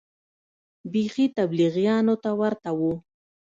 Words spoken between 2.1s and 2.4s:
ته